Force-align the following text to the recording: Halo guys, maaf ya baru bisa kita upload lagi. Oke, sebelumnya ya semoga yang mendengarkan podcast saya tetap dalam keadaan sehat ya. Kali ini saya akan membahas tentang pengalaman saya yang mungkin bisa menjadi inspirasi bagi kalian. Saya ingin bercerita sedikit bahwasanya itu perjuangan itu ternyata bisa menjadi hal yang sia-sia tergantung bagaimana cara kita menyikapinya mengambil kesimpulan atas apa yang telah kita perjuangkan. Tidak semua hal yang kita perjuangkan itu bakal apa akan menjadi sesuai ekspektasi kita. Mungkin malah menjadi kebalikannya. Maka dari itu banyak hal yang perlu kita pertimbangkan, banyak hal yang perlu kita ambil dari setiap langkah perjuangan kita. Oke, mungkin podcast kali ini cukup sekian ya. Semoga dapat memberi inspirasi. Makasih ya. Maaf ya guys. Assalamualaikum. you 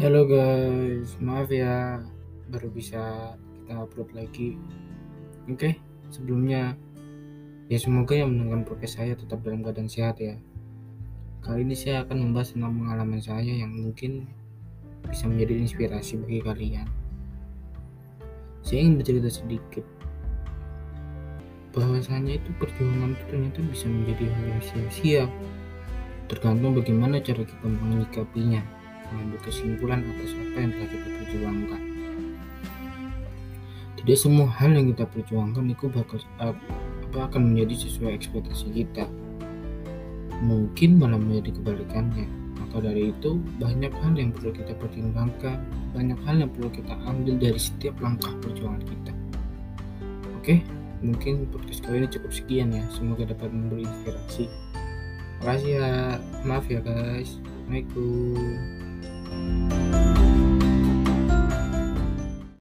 Halo 0.00 0.24
guys, 0.24 1.12
maaf 1.20 1.52
ya 1.52 2.00
baru 2.48 2.72
bisa 2.72 3.36
kita 3.36 3.84
upload 3.84 4.08
lagi. 4.16 4.56
Oke, 5.44 5.76
sebelumnya 6.08 6.72
ya 7.68 7.76
semoga 7.76 8.16
yang 8.16 8.32
mendengarkan 8.32 8.64
podcast 8.64 8.96
saya 8.96 9.12
tetap 9.12 9.44
dalam 9.44 9.60
keadaan 9.60 9.92
sehat 9.92 10.16
ya. 10.16 10.40
Kali 11.44 11.68
ini 11.68 11.76
saya 11.76 12.08
akan 12.08 12.16
membahas 12.16 12.56
tentang 12.56 12.80
pengalaman 12.80 13.20
saya 13.20 13.52
yang 13.52 13.76
mungkin 13.76 14.24
bisa 15.04 15.28
menjadi 15.28 15.68
inspirasi 15.68 16.16
bagi 16.24 16.40
kalian. 16.48 16.88
Saya 18.64 18.80
ingin 18.80 19.04
bercerita 19.04 19.28
sedikit 19.28 19.84
bahwasanya 21.76 22.40
itu 22.40 22.48
perjuangan 22.56 23.20
itu 23.20 23.24
ternyata 23.28 23.60
bisa 23.68 23.84
menjadi 23.84 24.32
hal 24.32 24.44
yang 24.48 24.62
sia-sia 24.64 25.24
tergantung 26.32 26.72
bagaimana 26.72 27.20
cara 27.20 27.44
kita 27.44 27.68
menyikapinya 27.68 28.79
mengambil 29.12 29.38
kesimpulan 29.44 30.00
atas 30.06 30.30
apa 30.34 30.56
yang 30.58 30.72
telah 30.74 30.88
kita 30.88 31.08
perjuangkan. 31.20 31.82
Tidak 34.00 34.16
semua 34.16 34.48
hal 34.48 34.72
yang 34.72 34.96
kita 34.96 35.04
perjuangkan 35.04 35.64
itu 35.68 35.86
bakal 35.92 36.18
apa 36.40 37.18
akan 37.30 37.52
menjadi 37.52 37.84
sesuai 37.84 38.16
ekspektasi 38.16 38.72
kita. 38.72 39.04
Mungkin 40.40 40.96
malah 40.96 41.20
menjadi 41.20 41.60
kebalikannya. 41.60 42.24
Maka 42.56 42.86
dari 42.86 43.12
itu 43.12 43.36
banyak 43.60 43.92
hal 43.92 44.12
yang 44.16 44.30
perlu 44.32 44.56
kita 44.56 44.72
pertimbangkan, 44.78 45.60
banyak 45.92 46.16
hal 46.24 46.36
yang 46.40 46.50
perlu 46.54 46.70
kita 46.72 46.94
ambil 47.04 47.34
dari 47.36 47.60
setiap 47.60 47.98
langkah 48.00 48.32
perjuangan 48.40 48.80
kita. 48.88 49.12
Oke, 50.40 50.64
mungkin 51.04 51.44
podcast 51.52 51.84
kali 51.84 52.00
ini 52.00 52.08
cukup 52.08 52.32
sekian 52.32 52.72
ya. 52.72 52.84
Semoga 52.96 53.28
dapat 53.28 53.52
memberi 53.52 53.84
inspirasi. 53.84 54.48
Makasih 55.44 55.72
ya. 55.76 55.88
Maaf 56.48 56.64
ya 56.72 56.80
guys. 56.80 57.36
Assalamualaikum. 57.68 58.79
you 59.40 59.89